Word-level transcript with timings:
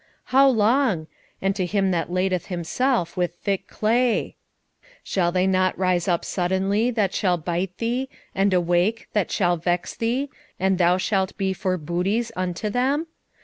how 0.33 0.49
long? 0.49 1.05
and 1.43 1.55
to 1.55 1.63
him 1.63 1.91
that 1.91 2.09
ladeth 2.11 2.47
himself 2.47 3.15
with 3.15 3.35
thick 3.43 3.67
clay! 3.67 4.35
2:7 4.81 4.95
Shall 5.03 5.31
they 5.31 5.45
not 5.45 5.77
rise 5.77 6.07
up 6.07 6.25
suddenly 6.25 6.89
that 6.89 7.13
shall 7.13 7.37
bite 7.37 7.77
thee, 7.77 8.09
and 8.33 8.51
awake 8.51 9.09
that 9.13 9.29
shall 9.29 9.57
vex 9.57 9.93
thee, 9.95 10.31
and 10.59 10.79
thou 10.79 10.97
shalt 10.97 11.37
be 11.37 11.53
for 11.53 11.77
booties 11.77 12.31
unto 12.35 12.67
them? 12.67 13.05